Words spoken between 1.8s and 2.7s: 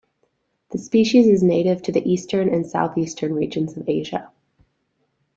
to the eastern and